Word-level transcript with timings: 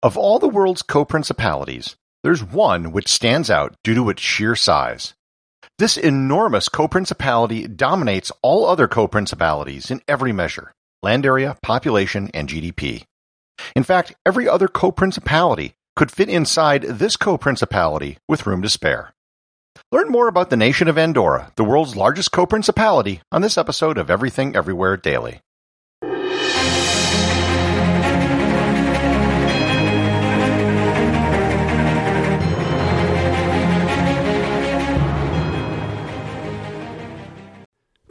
Of 0.00 0.16
all 0.16 0.38
the 0.38 0.48
world's 0.48 0.82
co-principalities, 0.82 1.96
there's 2.22 2.44
one 2.44 2.92
which 2.92 3.08
stands 3.08 3.50
out 3.50 3.74
due 3.82 3.96
to 3.96 4.10
its 4.10 4.22
sheer 4.22 4.54
size. 4.54 5.14
This 5.76 5.96
enormous 5.96 6.68
co-principality 6.68 7.66
dominates 7.66 8.30
all 8.40 8.66
other 8.66 8.86
co-principalities 8.86 9.90
in 9.90 10.00
every 10.06 10.32
measure 10.32 10.72
land 11.02 11.26
area, 11.26 11.56
population, 11.62 12.30
and 12.32 12.48
GDP. 12.48 13.04
In 13.74 13.82
fact, 13.82 14.14
every 14.24 14.48
other 14.48 14.68
co-principality 14.68 15.74
could 15.96 16.12
fit 16.12 16.28
inside 16.28 16.82
this 16.82 17.16
co-principality 17.16 18.18
with 18.28 18.46
room 18.46 18.62
to 18.62 18.68
spare. 18.68 19.12
Learn 19.90 20.10
more 20.10 20.28
about 20.28 20.50
the 20.50 20.56
nation 20.56 20.86
of 20.86 20.98
Andorra, 20.98 21.52
the 21.56 21.64
world's 21.64 21.96
largest 21.96 22.30
co-principality, 22.30 23.20
on 23.32 23.42
this 23.42 23.58
episode 23.58 23.98
of 23.98 24.10
Everything 24.10 24.54
Everywhere 24.54 24.96
Daily. 24.96 25.40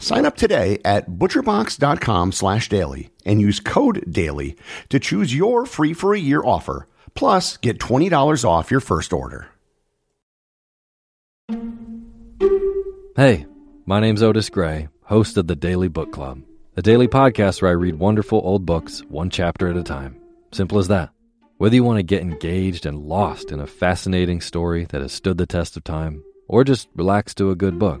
Sign 0.00 0.24
up 0.26 0.36
today 0.36 0.80
at 0.84 1.08
butcherbox.com 1.08 2.32
slash 2.32 2.68
daily 2.68 3.10
and 3.24 3.40
use 3.40 3.60
code 3.60 4.04
DAILY 4.10 4.56
to 4.88 4.98
choose 4.98 5.34
your 5.34 5.66
free 5.66 5.92
for 5.92 6.14
a 6.14 6.18
year 6.18 6.42
offer. 6.42 6.88
Plus, 7.14 7.58
get 7.58 7.78
$20 7.78 8.44
off 8.44 8.70
your 8.70 8.80
first 8.80 9.12
order. 9.12 9.48
Hey, 13.14 13.46
my 13.84 14.00
name's 14.00 14.22
Otis 14.22 14.48
Gray, 14.48 14.88
host 15.02 15.36
of 15.36 15.46
the 15.46 15.56
Daily 15.56 15.88
Book 15.88 16.12
Club, 16.12 16.42
a 16.76 16.82
daily 16.82 17.08
podcast 17.08 17.60
where 17.60 17.70
I 17.70 17.74
read 17.74 17.96
wonderful 17.96 18.40
old 18.42 18.64
books 18.64 19.00
one 19.08 19.28
chapter 19.28 19.68
at 19.68 19.76
a 19.76 19.82
time. 19.82 20.16
Simple 20.52 20.78
as 20.78 20.88
that. 20.88 21.10
Whether 21.58 21.74
you 21.74 21.84
want 21.84 21.98
to 21.98 22.02
get 22.02 22.22
engaged 22.22 22.86
and 22.86 23.04
lost 23.04 23.52
in 23.52 23.60
a 23.60 23.66
fascinating 23.66 24.40
story 24.40 24.86
that 24.86 25.02
has 25.02 25.12
stood 25.12 25.36
the 25.36 25.46
test 25.46 25.76
of 25.76 25.84
time, 25.84 26.24
or 26.48 26.64
just 26.64 26.88
relax 26.94 27.34
to 27.34 27.50
a 27.50 27.56
good 27.56 27.78
book. 27.78 28.00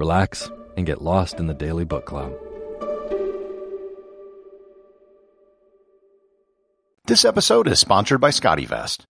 relax, 0.00 0.50
and 0.76 0.86
get 0.86 1.02
lost 1.02 1.38
in 1.38 1.46
the 1.46 1.54
Daily 1.54 1.84
Book 1.84 2.06
Club. 2.06 2.32
This 7.06 7.24
episode 7.24 7.68
is 7.68 7.78
sponsored 7.78 8.20
by 8.20 8.30
SCOTTeVEST. 8.30 9.04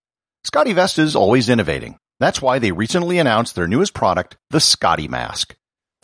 SCOTTeVEST 0.44 0.98
is 0.98 1.14
always 1.14 1.48
innovating. 1.48 1.96
That's 2.18 2.42
why 2.42 2.58
they 2.58 2.72
recently 2.72 3.18
announced 3.18 3.54
their 3.54 3.68
newest 3.68 3.94
product, 3.94 4.36
the 4.50 4.58
Scotty 4.60 5.06
Mask. 5.06 5.54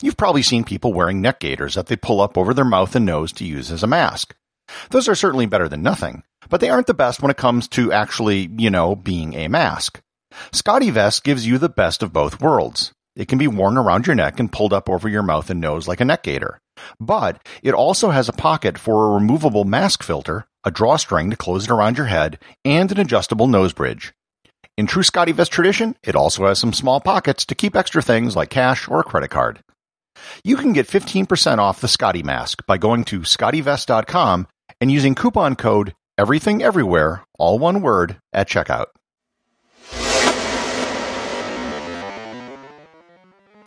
You've 0.01 0.17
probably 0.17 0.43
seen 0.43 0.63
people 0.63 0.93
wearing 0.93 1.21
neck 1.21 1.39
gaiters 1.41 1.75
that 1.75 1.87
they 1.87 1.95
pull 1.95 2.21
up 2.21 2.37
over 2.37 2.53
their 2.53 2.63
mouth 2.63 2.95
and 2.95 3.05
nose 3.05 3.33
to 3.33 3.45
use 3.45 3.71
as 3.71 3.83
a 3.83 3.87
mask. 3.87 4.35
Those 4.91 5.09
are 5.09 5.15
certainly 5.15 5.47
better 5.47 5.67
than 5.67 5.81
nothing, 5.81 6.23
but 6.49 6.61
they 6.61 6.69
aren't 6.69 6.87
the 6.87 6.93
best 6.93 7.21
when 7.21 7.31
it 7.31 7.37
comes 7.37 7.67
to 7.69 7.91
actually, 7.91 8.49
you 8.57 8.69
know, 8.69 8.95
being 8.95 9.33
a 9.33 9.47
mask. 9.47 9.99
SCOTTeVEST 10.51 11.23
gives 11.23 11.45
you 11.45 11.57
the 11.57 11.67
best 11.67 12.03
of 12.03 12.13
both 12.13 12.39
worlds. 12.39 12.93
It 13.17 13.27
can 13.27 13.39
be 13.39 13.47
worn 13.47 13.77
around 13.77 14.05
your 14.05 14.15
neck 14.15 14.39
and 14.39 14.51
pulled 14.51 14.73
up 14.73 14.89
over 14.89 15.09
your 15.09 15.23
mouth 15.23 15.49
and 15.49 15.59
nose 15.59 15.87
like 15.87 15.99
a 15.99 16.05
neck 16.05 16.21
gaiter. 16.21 16.59
But 16.99 17.45
it 17.63 17.73
also 17.73 18.11
has 18.11 18.29
a 18.29 18.33
pocket 18.33 18.77
for 18.77 19.07
a 19.07 19.15
removable 19.15 19.65
mask 19.65 20.03
filter, 20.03 20.45
a 20.63 20.69
drawstring 20.69 21.31
to 21.31 21.35
close 21.35 21.65
it 21.65 21.71
around 21.71 21.97
your 21.97 22.05
head, 22.05 22.37
and 22.63 22.91
an 22.91 22.99
adjustable 22.99 23.47
nose 23.47 23.73
bridge. 23.73 24.13
In 24.77 24.85
true 24.85 25.01
SCOTTeVEST 25.01 25.49
tradition, 25.49 25.95
it 26.03 26.15
also 26.15 26.45
has 26.45 26.59
some 26.59 26.73
small 26.73 27.01
pockets 27.01 27.43
to 27.45 27.55
keep 27.55 27.75
extra 27.75 28.03
things 28.03 28.35
like 28.35 28.51
cash 28.51 28.87
or 28.87 28.99
a 28.99 29.03
credit 29.03 29.31
card. 29.31 29.63
You 30.43 30.55
can 30.55 30.73
get 30.73 30.87
15% 30.87 31.57
off 31.57 31.81
the 31.81 31.87
Scotty 31.87 32.21
mask 32.21 32.63
by 32.67 32.77
going 32.77 33.03
to 33.05 33.21
scottevest.com 33.21 34.47
and 34.79 34.91
using 34.91 35.15
coupon 35.15 35.55
code 35.55 35.95
everything 36.19 36.61
everywhere, 36.61 37.23
all 37.39 37.57
one 37.57 37.81
word, 37.81 38.17
at 38.31 38.47
checkout. 38.47 38.87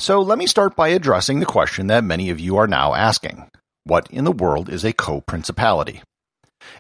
So 0.01 0.23
let 0.23 0.39
me 0.39 0.47
start 0.47 0.77
by 0.77 0.89
addressing 0.89 1.41
the 1.41 1.47
question 1.47 1.89
that 1.89 2.05
many 2.05 2.31
of 2.31 2.41
you 2.41 2.57
are 2.57 2.67
now 2.67 2.95
asking. 2.95 3.51
What 3.85 4.11
in 4.11 4.25
the 4.25 4.33
world 4.33 4.71
is 4.71 4.83
a 4.83 4.95
co-principality? 4.95 6.01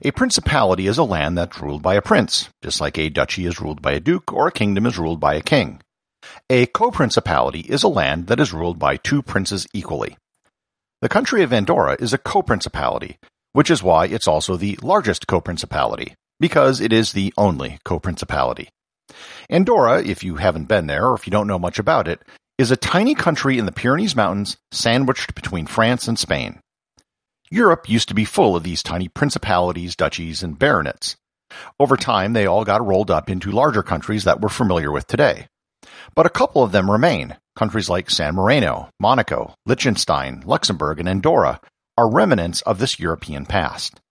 A 0.00 0.10
principality 0.10 0.86
is 0.86 0.96
a 0.96 1.04
land 1.04 1.36
that's 1.36 1.60
ruled 1.60 1.82
by 1.82 1.96
a 1.96 2.02
prince, 2.02 2.48
just 2.64 2.80
like 2.80 2.96
a 2.96 3.10
duchy 3.10 3.44
is 3.44 3.60
ruled 3.60 3.82
by 3.82 3.92
a 3.92 4.00
duke 4.00 4.32
or 4.32 4.48
a 4.48 4.52
kingdom 4.52 4.86
is 4.86 4.98
ruled 4.98 5.20
by 5.20 5.34
a 5.34 5.42
king. 5.42 5.82
A 6.48 6.64
co-principality 6.64 7.60
is 7.60 7.82
a 7.82 7.88
land 7.88 8.28
that 8.28 8.40
is 8.40 8.54
ruled 8.54 8.78
by 8.78 8.96
two 8.96 9.20
princes 9.20 9.66
equally. 9.74 10.16
The 11.02 11.10
country 11.10 11.42
of 11.42 11.52
Andorra 11.52 11.98
is 12.00 12.14
a 12.14 12.18
co-principality, 12.18 13.18
which 13.52 13.70
is 13.70 13.82
why 13.82 14.06
it's 14.06 14.28
also 14.28 14.56
the 14.56 14.78
largest 14.80 15.26
co-principality, 15.26 16.14
because 16.38 16.80
it 16.80 16.90
is 16.90 17.12
the 17.12 17.34
only 17.36 17.80
co-principality. 17.84 18.70
Andorra, 19.50 20.02
if 20.02 20.24
you 20.24 20.36
haven't 20.36 20.68
been 20.68 20.86
there 20.86 21.06
or 21.06 21.14
if 21.16 21.26
you 21.26 21.30
don't 21.30 21.46
know 21.46 21.58
much 21.58 21.78
about 21.78 22.08
it, 22.08 22.22
is 22.60 22.70
a 22.70 22.76
tiny 22.76 23.14
country 23.14 23.56
in 23.56 23.64
the 23.64 23.72
Pyrenees 23.72 24.14
Mountains 24.14 24.58
sandwiched 24.70 25.34
between 25.34 25.64
France 25.64 26.06
and 26.06 26.18
Spain. 26.18 26.60
Europe 27.50 27.88
used 27.88 28.08
to 28.08 28.14
be 28.14 28.26
full 28.26 28.54
of 28.54 28.64
these 28.64 28.82
tiny 28.82 29.08
principalities, 29.08 29.96
duchies, 29.96 30.42
and 30.42 30.58
baronets. 30.58 31.16
Over 31.78 31.96
time, 31.96 32.34
they 32.34 32.44
all 32.44 32.66
got 32.66 32.86
rolled 32.86 33.10
up 33.10 33.30
into 33.30 33.50
larger 33.50 33.82
countries 33.82 34.24
that 34.24 34.42
we're 34.42 34.50
familiar 34.50 34.92
with 34.92 35.06
today. 35.06 35.46
But 36.14 36.26
a 36.26 36.36
couple 36.38 36.62
of 36.62 36.70
them 36.70 36.90
remain. 36.90 37.34
Countries 37.56 37.88
like 37.88 38.10
San 38.10 38.34
Marino, 38.34 38.90
Monaco, 39.00 39.54
Liechtenstein, 39.64 40.42
Luxembourg, 40.44 41.00
and 41.00 41.08
Andorra 41.08 41.62
are 41.96 42.12
remnants 42.12 42.60
of 42.60 42.78
this 42.78 43.00
European 43.00 43.46
past. 43.46 44.02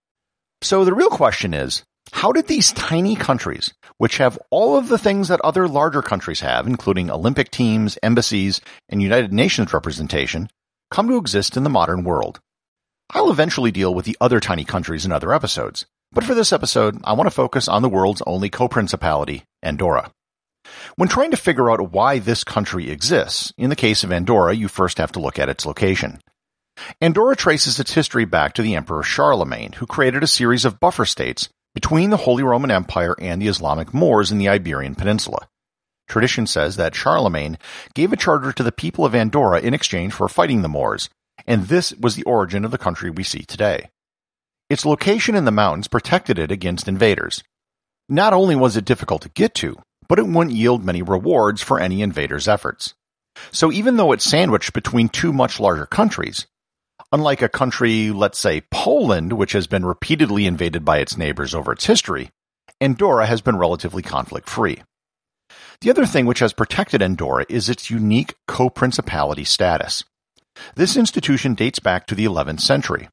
So 0.60 0.84
the 0.84 0.92
real 0.92 1.10
question 1.10 1.54
is, 1.54 1.84
how 2.12 2.32
did 2.32 2.46
these 2.46 2.72
tiny 2.72 3.16
countries, 3.16 3.72
which 3.98 4.18
have 4.18 4.38
all 4.50 4.76
of 4.76 4.88
the 4.88 4.98
things 4.98 5.28
that 5.28 5.40
other 5.42 5.68
larger 5.68 6.02
countries 6.02 6.40
have, 6.40 6.66
including 6.66 7.10
Olympic 7.10 7.50
teams, 7.50 7.98
embassies, 8.02 8.60
and 8.88 9.02
United 9.02 9.32
Nations 9.32 9.72
representation, 9.72 10.48
come 10.90 11.08
to 11.08 11.16
exist 11.16 11.56
in 11.56 11.62
the 11.62 11.70
modern 11.70 12.04
world? 12.04 12.40
I'll 13.12 13.30
eventually 13.30 13.70
deal 13.70 13.94
with 13.94 14.04
the 14.04 14.16
other 14.20 14.40
tiny 14.40 14.64
countries 14.64 15.04
in 15.04 15.12
other 15.12 15.32
episodes, 15.32 15.86
but 16.12 16.24
for 16.24 16.34
this 16.34 16.52
episode, 16.52 17.00
I 17.04 17.12
want 17.12 17.26
to 17.26 17.34
focus 17.34 17.68
on 17.68 17.82
the 17.82 17.88
world's 17.88 18.22
only 18.26 18.50
co-principality, 18.50 19.44
Andorra. 19.62 20.10
When 20.96 21.08
trying 21.08 21.30
to 21.30 21.36
figure 21.36 21.70
out 21.70 21.92
why 21.92 22.18
this 22.18 22.44
country 22.44 22.90
exists, 22.90 23.52
in 23.56 23.70
the 23.70 23.76
case 23.76 24.04
of 24.04 24.12
Andorra, 24.12 24.54
you 24.54 24.68
first 24.68 24.98
have 24.98 25.12
to 25.12 25.20
look 25.20 25.38
at 25.38 25.48
its 25.48 25.66
location. 25.66 26.20
Andorra 27.00 27.36
traces 27.36 27.78
its 27.80 27.92
history 27.92 28.24
back 28.24 28.54
to 28.54 28.62
the 28.62 28.76
Emperor 28.76 29.02
Charlemagne, 29.02 29.72
who 29.72 29.86
created 29.86 30.22
a 30.22 30.28
series 30.28 30.64
of 30.64 30.80
buffer 30.80 31.04
states 31.04 31.48
between 31.74 32.10
the 32.10 32.18
Holy 32.18 32.42
Roman 32.42 32.70
Empire 32.70 33.14
and 33.18 33.40
the 33.40 33.48
Islamic 33.48 33.94
Moors 33.94 34.32
in 34.32 34.38
the 34.38 34.48
Iberian 34.48 34.94
Peninsula. 34.94 35.48
Tradition 36.08 36.46
says 36.46 36.76
that 36.76 36.94
Charlemagne 36.94 37.58
gave 37.94 38.12
a 38.12 38.16
charter 38.16 38.52
to 38.52 38.62
the 38.62 38.72
people 38.72 39.04
of 39.04 39.14
Andorra 39.14 39.60
in 39.60 39.74
exchange 39.74 40.12
for 40.12 40.28
fighting 40.28 40.62
the 40.62 40.68
Moors, 40.68 41.08
and 41.46 41.68
this 41.68 41.92
was 41.94 42.16
the 42.16 42.24
origin 42.24 42.64
of 42.64 42.72
the 42.72 42.78
country 42.78 43.10
we 43.10 43.22
see 43.22 43.42
today. 43.42 43.90
Its 44.68 44.84
location 44.84 45.34
in 45.34 45.44
the 45.44 45.52
mountains 45.52 45.88
protected 45.88 46.38
it 46.38 46.50
against 46.50 46.88
invaders. 46.88 47.42
Not 48.08 48.32
only 48.32 48.56
was 48.56 48.76
it 48.76 48.84
difficult 48.84 49.22
to 49.22 49.28
get 49.28 49.54
to, 49.56 49.76
but 50.08 50.18
it 50.18 50.26
wouldn't 50.26 50.56
yield 50.56 50.84
many 50.84 51.02
rewards 51.02 51.62
for 51.62 51.78
any 51.78 52.02
invader's 52.02 52.48
efforts. 52.48 52.94
So 53.52 53.70
even 53.70 53.96
though 53.96 54.10
it's 54.10 54.24
sandwiched 54.24 54.72
between 54.72 55.08
two 55.08 55.32
much 55.32 55.60
larger 55.60 55.86
countries, 55.86 56.46
unlike 57.12 57.42
a 57.42 57.48
country, 57.48 58.10
let's 58.10 58.38
say 58.38 58.62
Poland, 58.70 59.32
which 59.32 59.52
has 59.52 59.66
been 59.66 59.84
repeatedly 59.84 60.46
invaded 60.46 60.84
by 60.84 60.98
its 60.98 61.16
neighbors 61.16 61.54
over 61.54 61.72
its 61.72 61.86
history, 61.86 62.30
Andorra 62.80 63.26
has 63.26 63.40
been 63.40 63.56
relatively 63.56 64.02
conflict 64.02 64.48
free. 64.48 64.82
The 65.80 65.90
other 65.90 66.06
thing 66.06 66.26
which 66.26 66.40
has 66.40 66.52
protected 66.52 67.02
Andorra 67.02 67.46
is 67.48 67.68
its 67.68 67.90
unique 67.90 68.34
co-principality 68.46 69.44
status. 69.44 70.04
This 70.74 70.96
institution 70.96 71.54
dates 71.54 71.78
back 71.78 72.06
to 72.06 72.14
the 72.14 72.26
11th 72.26 72.60
century. 72.60 73.08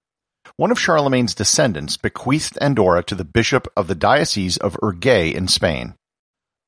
One 0.57 0.71
of 0.71 0.79
Charlemagne's 0.79 1.35
descendants 1.35 1.97
bequeathed 1.97 2.57
Andorra 2.59 3.03
to 3.03 3.15
the 3.15 3.25
bishop 3.25 3.67
of 3.77 3.88
the 3.88 3.95
Diocese 3.95 4.57
of 4.57 4.77
Urgell 4.81 5.33
in 5.33 5.47
Spain. 5.47 5.95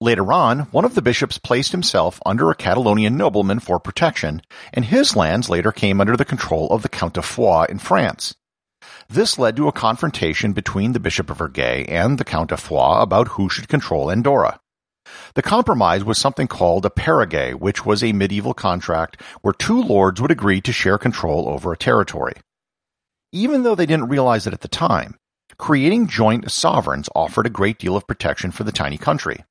Later 0.01 0.31
on, 0.31 0.59
one 0.71 0.85
of 0.85 0.95
the 0.95 1.01
bishops 1.01 1.37
placed 1.37 1.73
himself 1.73 2.21
under 2.25 2.49
a 2.49 2.55
Catalonian 2.55 3.17
nobleman 3.17 3.59
for 3.59 3.81
protection, 3.81 4.41
and 4.71 4.85
his 4.85 5.13
lands 5.13 5.49
later 5.49 5.73
came 5.73 5.99
under 5.99 6.15
the 6.15 6.23
control 6.23 6.69
of 6.69 6.83
the 6.83 6.89
Count 6.89 7.17
of 7.17 7.25
Foix 7.25 7.65
in 7.65 7.79
France. 7.79 8.33
This 9.09 9.37
led 9.37 9.57
to 9.57 9.67
a 9.67 9.73
confrontation 9.73 10.53
between 10.53 10.93
the 10.93 11.01
Bishop 11.01 11.29
of 11.29 11.39
Urgell 11.39 11.83
and 11.89 12.17
the 12.17 12.23
Count 12.23 12.53
of 12.53 12.61
Foix 12.61 13.01
about 13.01 13.29
who 13.29 13.49
should 13.49 13.67
control 13.67 14.09
Andorra. 14.09 14.61
The 15.33 15.41
compromise 15.41 16.05
was 16.05 16.17
something 16.17 16.47
called 16.47 16.85
a 16.85 16.89
paréage, 16.89 17.55
which 17.55 17.85
was 17.85 18.01
a 18.01 18.13
medieval 18.13 18.53
contract 18.53 19.21
where 19.41 19.53
two 19.53 19.83
lords 19.83 20.21
would 20.21 20.31
agree 20.31 20.61
to 20.61 20.71
share 20.71 20.97
control 20.97 21.49
over 21.49 21.73
a 21.73 21.77
territory. 21.77 22.35
Even 23.33 23.63
though 23.63 23.75
they 23.75 23.85
didn't 23.85 24.07
realize 24.07 24.47
it 24.47 24.53
at 24.53 24.61
the 24.61 24.69
time, 24.69 25.17
creating 25.57 26.07
joint 26.07 26.49
sovereigns 26.49 27.09
offered 27.13 27.45
a 27.45 27.49
great 27.49 27.77
deal 27.79 27.97
of 27.97 28.07
protection 28.07 28.51
for 28.51 28.63
the 28.63 28.71
tiny 28.71 28.97
country. 28.97 29.43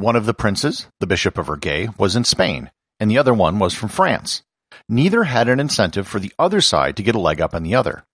One 0.00 0.16
of 0.16 0.24
the 0.24 0.32
princes, 0.32 0.86
the 0.98 1.06
Bishop 1.06 1.36
of 1.36 1.48
Urgell, 1.48 1.98
was 1.98 2.16
in 2.16 2.24
Spain, 2.24 2.70
and 2.98 3.10
the 3.10 3.18
other 3.18 3.34
one 3.34 3.58
was 3.58 3.74
from 3.74 3.90
France. 3.90 4.42
Neither 4.88 5.24
had 5.24 5.46
an 5.46 5.60
incentive 5.60 6.08
for 6.08 6.18
the 6.18 6.32
other 6.38 6.62
side 6.62 6.96
to 6.96 7.02
get 7.02 7.14
a 7.14 7.20
leg 7.20 7.38
up 7.38 7.54
on 7.54 7.64
the 7.64 7.74
other. 7.74 8.06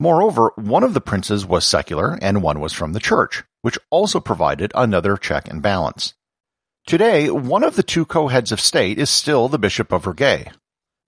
Moreover, 0.00 0.50
one 0.56 0.82
of 0.82 0.94
the 0.94 1.00
princes 1.00 1.46
was 1.46 1.64
secular 1.64 2.18
and 2.20 2.42
one 2.42 2.58
was 2.58 2.72
from 2.72 2.92
the 2.92 2.98
church, 2.98 3.44
which 3.60 3.78
also 3.88 4.18
provided 4.18 4.72
another 4.74 5.16
check 5.16 5.46
and 5.46 5.62
balance. 5.62 6.14
Today, 6.88 7.30
one 7.30 7.62
of 7.62 7.76
the 7.76 7.84
two 7.84 8.04
co-heads 8.04 8.50
of 8.50 8.60
state 8.60 8.98
is 8.98 9.08
still 9.08 9.48
the 9.48 9.60
Bishop 9.60 9.92
of 9.92 10.06
Urgell. 10.06 10.52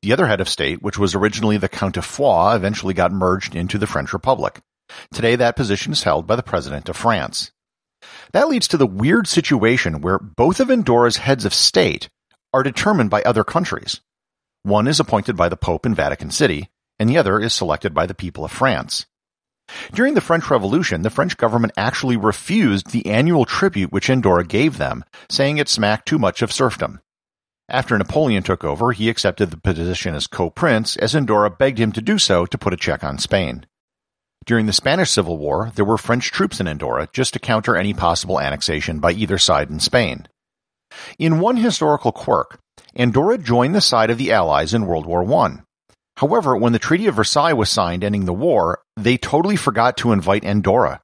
The 0.02 0.12
other 0.12 0.28
head 0.28 0.40
of 0.40 0.48
state, 0.48 0.80
which 0.80 0.96
was 0.96 1.16
originally 1.16 1.56
the 1.56 1.68
Count 1.68 1.96
of 1.96 2.04
Foix, 2.04 2.54
eventually 2.54 2.94
got 2.94 3.10
merged 3.10 3.56
into 3.56 3.78
the 3.78 3.88
French 3.88 4.12
Republic. 4.12 4.60
Today, 5.12 5.34
that 5.34 5.56
position 5.56 5.92
is 5.92 6.04
held 6.04 6.24
by 6.24 6.36
the 6.36 6.44
President 6.44 6.88
of 6.88 6.96
France. 6.96 7.50
That 8.34 8.48
leads 8.48 8.66
to 8.68 8.76
the 8.76 8.86
weird 8.86 9.28
situation 9.28 10.00
where 10.00 10.18
both 10.18 10.58
of 10.58 10.68
Andorra's 10.68 11.18
heads 11.18 11.44
of 11.44 11.54
state 11.54 12.08
are 12.52 12.64
determined 12.64 13.08
by 13.08 13.22
other 13.22 13.44
countries. 13.44 14.00
One 14.64 14.88
is 14.88 14.98
appointed 14.98 15.36
by 15.36 15.48
the 15.48 15.56
Pope 15.56 15.86
in 15.86 15.94
Vatican 15.94 16.32
City, 16.32 16.68
and 16.98 17.08
the 17.08 17.16
other 17.16 17.38
is 17.38 17.54
selected 17.54 17.94
by 17.94 18.06
the 18.06 18.14
people 18.14 18.44
of 18.44 18.50
France. 18.50 19.06
During 19.92 20.14
the 20.14 20.20
French 20.20 20.50
Revolution, 20.50 21.02
the 21.02 21.10
French 21.10 21.36
government 21.36 21.74
actually 21.76 22.16
refused 22.16 22.90
the 22.90 23.06
annual 23.06 23.44
tribute 23.44 23.92
which 23.92 24.10
Andorra 24.10 24.44
gave 24.44 24.78
them, 24.78 25.04
saying 25.30 25.58
it 25.58 25.68
smacked 25.68 26.08
too 26.08 26.18
much 26.18 26.42
of 26.42 26.52
serfdom. 26.52 27.00
After 27.68 27.96
Napoleon 27.96 28.42
took 28.42 28.64
over, 28.64 28.90
he 28.90 29.08
accepted 29.08 29.52
the 29.52 29.58
position 29.58 30.16
as 30.16 30.26
co-prince, 30.26 30.96
as 30.96 31.14
Andorra 31.14 31.50
begged 31.50 31.78
him 31.78 31.92
to 31.92 32.02
do 32.02 32.18
so 32.18 32.46
to 32.46 32.58
put 32.58 32.74
a 32.74 32.76
check 32.76 33.04
on 33.04 33.18
Spain. 33.18 33.64
During 34.46 34.66
the 34.66 34.74
Spanish 34.74 35.10
Civil 35.10 35.38
War, 35.38 35.72
there 35.74 35.86
were 35.86 35.96
French 35.96 36.30
troops 36.30 36.60
in 36.60 36.68
Andorra 36.68 37.08
just 37.14 37.32
to 37.32 37.38
counter 37.38 37.76
any 37.76 37.94
possible 37.94 38.38
annexation 38.38 38.98
by 38.98 39.12
either 39.12 39.38
side 39.38 39.70
in 39.70 39.80
Spain. 39.80 40.28
In 41.18 41.40
one 41.40 41.56
historical 41.56 42.12
quirk, 42.12 42.58
Andorra 42.94 43.38
joined 43.38 43.74
the 43.74 43.80
side 43.80 44.10
of 44.10 44.18
the 44.18 44.32
Allies 44.32 44.74
in 44.74 44.84
World 44.84 45.06
War 45.06 45.24
I. 45.32 45.60
However, 46.18 46.54
when 46.56 46.74
the 46.74 46.78
Treaty 46.78 47.06
of 47.06 47.14
Versailles 47.14 47.54
was 47.54 47.70
signed 47.70 48.04
ending 48.04 48.26
the 48.26 48.34
war, 48.34 48.80
they 48.98 49.16
totally 49.16 49.56
forgot 49.56 49.96
to 49.98 50.12
invite 50.12 50.44
Andorra. 50.44 51.00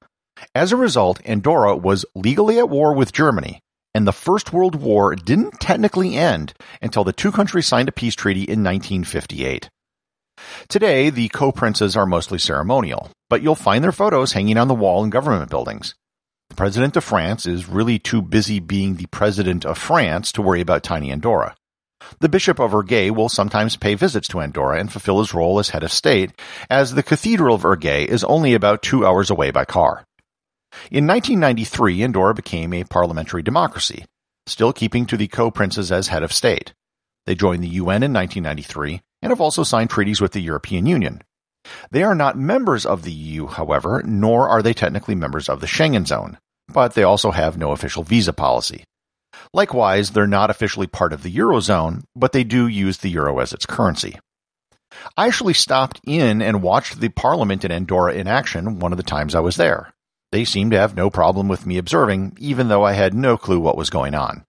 As 0.54 0.70
a 0.70 0.76
result, 0.76 1.20
Andorra 1.24 1.74
was 1.74 2.04
legally 2.14 2.58
at 2.58 2.68
war 2.68 2.94
with 2.94 3.10
Germany, 3.10 3.60
and 3.94 4.06
the 4.06 4.12
First 4.12 4.52
World 4.52 4.74
War 4.74 5.14
didn't 5.16 5.60
technically 5.60 6.14
end 6.14 6.52
until 6.82 7.04
the 7.04 7.12
two 7.12 7.32
countries 7.32 7.66
signed 7.66 7.88
a 7.88 7.92
peace 7.92 8.14
treaty 8.14 8.42
in 8.42 8.62
1958. 8.62 9.70
Today, 10.68 11.10
the 11.10 11.28
co-princes 11.30 11.96
are 11.96 12.06
mostly 12.06 12.38
ceremonial, 12.38 13.10
but 13.30 13.40
you'll 13.40 13.54
find 13.54 13.82
their 13.82 13.92
photos 13.92 14.32
hanging 14.32 14.58
on 14.58 14.68
the 14.68 14.74
wall 14.74 15.02
in 15.02 15.08
government 15.08 15.48
buildings. 15.48 15.94
The 16.50 16.56
President 16.56 16.96
of 16.96 17.04
France 17.04 17.46
is 17.46 17.68
really 17.68 17.98
too 17.98 18.20
busy 18.20 18.58
being 18.58 18.96
the 18.96 19.06
President 19.06 19.64
of 19.64 19.78
France 19.78 20.32
to 20.32 20.42
worry 20.42 20.60
about 20.60 20.82
tiny 20.82 21.10
Andorra. 21.10 21.54
The 22.18 22.28
Bishop 22.28 22.58
of 22.58 22.72
Urgell 22.72 23.14
will 23.14 23.28
sometimes 23.28 23.76
pay 23.76 23.94
visits 23.94 24.26
to 24.28 24.40
Andorra 24.40 24.80
and 24.80 24.90
fulfill 24.90 25.20
his 25.20 25.32
role 25.32 25.58
as 25.60 25.68
head 25.68 25.84
of 25.84 25.92
state, 25.92 26.32
as 26.68 26.92
the 26.92 27.04
Cathedral 27.04 27.54
of 27.54 27.62
Urgell 27.62 28.06
is 28.06 28.24
only 28.24 28.54
about 28.54 28.82
two 28.82 29.06
hours 29.06 29.30
away 29.30 29.52
by 29.52 29.64
car. 29.64 30.04
In 30.90 31.06
1993, 31.06 32.02
Andorra 32.02 32.34
became 32.34 32.74
a 32.74 32.84
parliamentary 32.84 33.42
democracy, 33.42 34.04
still 34.46 34.72
keeping 34.72 35.06
to 35.06 35.16
the 35.16 35.28
co-princes 35.28 35.92
as 35.92 36.08
head 36.08 36.22
of 36.22 36.32
state. 36.32 36.74
They 37.26 37.34
joined 37.36 37.62
the 37.62 37.68
UN 37.68 38.02
in 38.02 38.12
1993 38.12 39.00
and 39.22 39.30
have 39.30 39.40
also 39.40 39.62
signed 39.62 39.90
treaties 39.90 40.20
with 40.20 40.32
the 40.32 40.42
European 40.42 40.86
Union. 40.86 41.22
They 41.90 42.02
are 42.02 42.14
not 42.14 42.38
members 42.38 42.86
of 42.86 43.02
the 43.02 43.12
EU, 43.12 43.46
however, 43.46 44.02
nor 44.04 44.48
are 44.48 44.62
they 44.62 44.72
technically 44.72 45.14
members 45.14 45.48
of 45.48 45.60
the 45.60 45.66
Schengen 45.66 46.06
zone, 46.06 46.38
but 46.68 46.94
they 46.94 47.02
also 47.02 47.30
have 47.30 47.58
no 47.58 47.72
official 47.72 48.02
visa 48.02 48.32
policy. 48.32 48.84
Likewise, 49.52 50.10
they're 50.10 50.26
not 50.26 50.50
officially 50.50 50.86
part 50.86 51.12
of 51.12 51.22
the 51.22 51.32
Eurozone, 51.32 52.04
but 52.14 52.32
they 52.32 52.44
do 52.44 52.66
use 52.66 52.98
the 52.98 53.10
euro 53.10 53.38
as 53.38 53.52
its 53.52 53.66
currency. 53.66 54.18
I 55.16 55.26
actually 55.26 55.54
stopped 55.54 56.00
in 56.04 56.42
and 56.42 56.62
watched 56.62 57.00
the 57.00 57.08
parliament 57.08 57.64
in 57.64 57.70
Andorra 57.70 58.12
in 58.14 58.26
action 58.26 58.78
one 58.78 58.92
of 58.92 58.96
the 58.96 59.04
times 59.04 59.34
I 59.34 59.40
was 59.40 59.56
there. 59.56 59.92
They 60.32 60.44
seemed 60.44 60.72
to 60.72 60.78
have 60.78 60.96
no 60.96 61.10
problem 61.10 61.48
with 61.48 61.66
me 61.66 61.78
observing, 61.78 62.36
even 62.38 62.68
though 62.68 62.84
I 62.84 62.92
had 62.92 63.14
no 63.14 63.36
clue 63.36 63.60
what 63.60 63.76
was 63.76 63.90
going 63.90 64.14
on. 64.14 64.44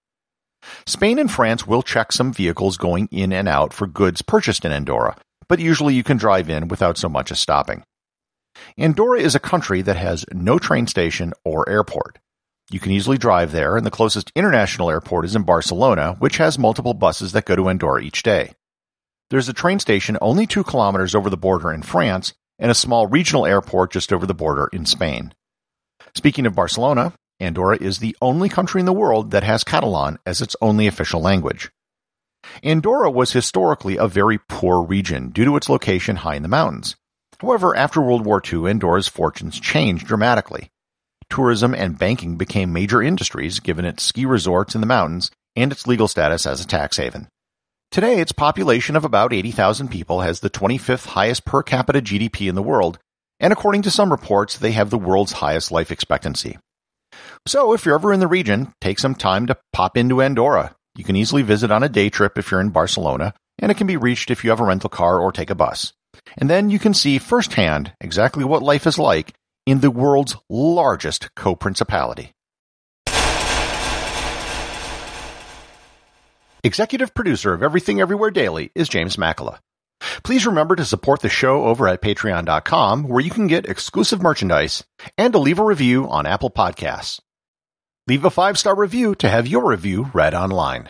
Spain 0.86 1.18
and 1.18 1.32
France 1.32 1.66
will 1.66 1.82
check 1.82 2.12
some 2.12 2.34
vehicles 2.34 2.78
going 2.78 3.08
in 3.12 3.34
and 3.34 3.48
out 3.48 3.74
for 3.74 3.88
goods 3.88 4.22
purchased 4.22 4.64
in 4.64 4.72
Andorra, 4.72 5.16
but 5.52 5.60
usually 5.60 5.94
you 5.94 6.02
can 6.02 6.16
drive 6.16 6.50
in 6.50 6.70
without 6.70 6.98
so 6.98 7.10
much 7.10 7.30
as 7.30 7.38
stopping. 7.38 7.84
Andorra 8.78 9.20
is 9.20 9.36
a 9.36 9.40
country 9.40 9.82
that 9.82 9.98
has 9.98 10.24
no 10.32 10.58
train 10.58 10.88
station 10.88 11.34
or 11.44 11.68
airport. 11.68 12.20
You 12.70 12.80
can 12.80 12.94
easily 12.94 13.18
drive 13.18 13.52
there, 13.52 13.76
and 13.76 13.86
the 13.86 13.92
closest 13.92 14.32
international 14.34 14.90
airport 14.90 15.26
is 15.26 15.36
in 15.36 15.44
Barcelona, 15.44 16.16
which 16.20 16.38
has 16.38 16.58
multiple 16.58 16.94
buses 16.94 17.34
that 17.34 17.44
go 17.44 17.58
to 17.58 17.68
Andorra 17.68 18.02
each 18.02 18.24
day. 18.24 18.54
There's 19.30 19.50
a 19.50 19.54
train 19.54 19.80
station 19.80 20.18
only 20.22 20.48
two 20.48 20.64
kilometers 20.64 21.16
over 21.16 21.30
the 21.30 21.36
border 21.36 21.74
in 21.74 21.82
France, 21.82 22.34
and 22.58 22.72
a 22.72 22.74
small 22.74 23.08
regional 23.08 23.46
airport 23.46 23.92
just 23.92 24.14
over 24.14 24.26
the 24.26 24.34
border 24.34 24.70
in 24.72 24.86
Spain. 24.86 25.34
Speaking 26.16 26.46
of 26.46 26.56
Barcelona, 26.56 27.12
Andorra 27.42 27.76
is 27.76 28.00
the 28.00 28.16
only 28.22 28.48
country 28.48 28.80
in 28.80 28.86
the 28.86 28.94
world 28.94 29.32
that 29.32 29.44
has 29.44 29.66
Catalan 29.66 30.18
as 30.26 30.40
its 30.40 30.56
only 30.62 30.88
official 30.88 31.20
language. 31.20 31.70
Andorra 32.64 33.10
was 33.10 33.32
historically 33.32 33.98
a 33.98 34.08
very 34.08 34.38
poor 34.38 34.84
region 34.84 35.30
due 35.30 35.46
to 35.46 35.56
its 35.56 35.70
location 35.70 36.18
high 36.18 36.36
in 36.36 36.44
the 36.44 36.48
mountains. 36.48 36.96
However, 37.40 37.76
after 37.76 38.02
World 38.02 38.26
War 38.26 38.42
II, 38.42 38.70
Andorra's 38.70 39.08
fortunes 39.08 39.60
changed 39.60 40.06
dramatically. 40.06 40.70
Tourism 41.30 41.74
and 41.74 41.98
banking 41.98 42.36
became 42.36 42.74
major 42.74 43.02
industries 43.02 43.60
given 43.60 43.86
its 43.86 44.04
ski 44.04 44.26
resorts 44.26 44.76
in 44.76 44.82
the 44.82 44.88
mountains 44.88 45.32
and 45.56 45.72
its 45.72 45.88
legal 45.88 46.08
status 46.08 46.46
as 46.46 46.62
a 46.62 46.68
tax 46.68 46.98
haven. 46.98 47.28
Today, 47.90 48.20
its 48.20 48.32
population 48.32 48.96
of 48.96 49.04
about 49.04 49.34
80,000 49.34 49.90
people 49.90 50.22
has 50.22 50.40
the 50.40 50.50
25th 50.50 51.08
highest 51.08 51.46
per 51.46 51.64
capita 51.64 52.02
GDP 52.02 52.48
in 52.48 52.56
the 52.56 52.62
world, 52.62 53.00
and 53.40 53.52
according 53.52 53.82
to 53.82 53.92
some 53.92 54.12
reports, 54.12 54.58
they 54.58 54.72
have 54.72 54.90
the 54.90 54.98
world's 54.98 55.34
highest 55.34 55.72
life 55.72 55.92
expectancy. 55.92 56.58
So 57.48 57.74
if 57.74 57.86
you're 57.86 57.96
ever 57.96 58.14
in 58.14 58.20
the 58.20 58.28
region, 58.28 58.72
take 58.80 59.00
some 59.00 59.16
time 59.16 59.48
to 59.48 59.58
pop 59.74 59.98
into 59.98 60.22
Andorra. 60.22 60.76
You 60.96 61.04
can 61.04 61.16
easily 61.16 61.42
visit 61.42 61.72
on 61.72 61.84
a 61.84 61.90
day 61.90 62.10
trip 62.10 62.38
if 62.38 62.52
you're 62.52 62.60
in 62.60 62.70
Barcelona, 62.70 63.34
and 63.60 63.72
it 63.72 63.78
can 63.78 63.88
be 63.88 63.98
reached 63.98 64.30
if 64.30 64.44
you 64.44 64.50
have 64.50 64.60
a 64.60 64.66
rental 64.66 64.90
car 64.90 65.20
or 65.20 65.32
take 65.32 65.50
a 65.50 65.56
bus. 65.56 65.94
And 66.38 66.50
then 66.50 66.70
you 66.70 66.80
can 66.80 66.94
see 66.94 67.18
firsthand 67.18 67.94
exactly 68.02 68.44
what 68.44 68.62
life 68.62 68.86
is 68.86 69.00
like 69.00 69.34
in 69.66 69.80
the 69.80 69.92
world's 69.92 70.36
largest 70.50 71.34
co-principality. 71.36 72.34
Executive 76.64 77.14
producer 77.16 77.54
of 77.54 77.64
Everything 77.64 78.00
Everywhere 78.02 78.30
Daily 78.30 78.72
is 78.76 78.88
James 78.88 79.16
Makala. 79.16 79.58
Please 80.24 80.46
remember 80.46 80.76
to 80.76 80.86
support 80.86 81.22
the 81.22 81.30
show 81.30 81.66
over 81.66 81.88
at 81.88 82.02
patreon.com 82.02 83.08
where 83.08 83.22
you 83.22 83.32
can 83.32 83.48
get 83.48 83.66
exclusive 83.66 84.22
merchandise 84.22 84.84
and 85.18 85.34
to 85.34 85.40
leave 85.40 85.60
a 85.60 85.64
review 85.64 86.08
on 86.10 86.26
Apple 86.26 86.52
Podcasts. 86.52 87.20
Leave 88.12 88.26
a 88.26 88.30
five 88.30 88.58
star 88.60 88.76
review 88.76 89.16
to 89.16 89.30
have 89.30 89.48
your 89.48 89.66
review 89.66 90.12
read 90.14 90.34
online. 90.34 90.90